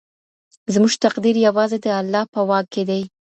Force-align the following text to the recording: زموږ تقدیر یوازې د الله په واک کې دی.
زموږ 0.73 0.91
تقدیر 1.05 1.35
یوازې 1.47 1.77
د 1.81 1.87
الله 2.01 2.23
په 2.33 2.39
واک 2.49 2.65
کې 2.73 2.83
دی. 2.89 3.01